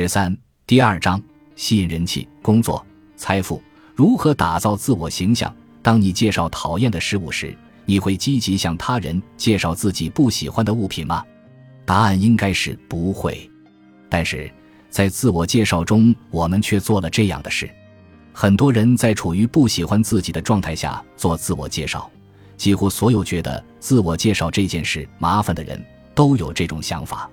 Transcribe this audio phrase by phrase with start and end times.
[0.00, 1.20] 十三，第二章：
[1.56, 3.60] 吸引人气、工作、财富。
[3.96, 5.52] 如何打造自我形象？
[5.82, 7.52] 当你介绍讨厌的事物时，
[7.84, 11.24] 你会积极向他人介绍自己不喜欢的物品吗？
[11.84, 13.50] 答案应该是不会。
[14.08, 14.48] 但是
[14.88, 17.68] 在自我介绍中，我们却做了这样的事。
[18.32, 22.08] 很多人在处于不喜欢自己的状态下做自我介绍。
[22.56, 25.84] 几乎所有觉得自我介绍这件事麻烦的人
[26.14, 27.28] 都有这种想法。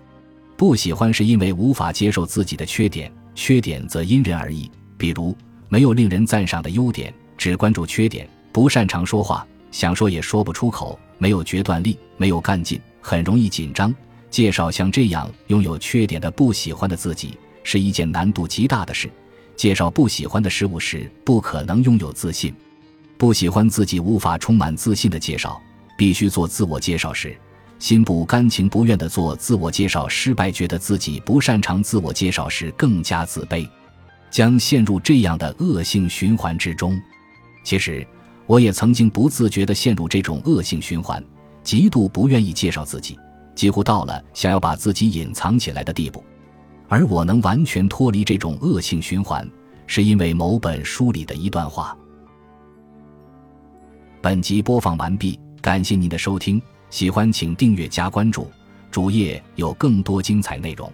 [0.58, 4.70] 不喜欢是因为无法接受自己的缺点，缺点则因人而异。
[4.98, 5.36] 比如。
[5.68, 13.94] 没有令人赞赏的优点，只关注缺点，不擅长说话，想说也说不出口，没有决断力，没有干劲，很容易紧张。
[14.30, 19.10] 介绍像这样拥有缺点的不喜欢的自己，是一件难度极大的事。
[19.56, 22.54] 介绍不喜欢的事物时，不可能拥有自信。
[23.18, 25.60] 不喜欢自己无法充满自信的介绍，
[25.98, 27.36] 必须做自我介绍时，
[27.78, 33.68] 心不甘情不愿地做自我介绍，失败，觉得自己不擅长自我介绍时，更加自卑。
[34.32, 37.00] 将陷入这样的恶性循环之中。
[37.64, 38.06] 其实，
[38.48, 41.24] 我也曾经不自觉地陷入这种恶性循环，
[41.64, 43.18] 极度不愿意介绍自己，
[43.56, 46.22] 几乎到了想要把自己隐藏起来的地步。
[46.90, 49.50] 而我能完全脱离这种恶性循环，
[49.88, 51.98] 是因为某本书里的一段话。
[54.22, 56.62] 本集播放完毕，感谢您的收听，
[56.96, 58.50] 喜欢请订阅加关注，
[58.90, 60.90] 主页有更多精彩内容。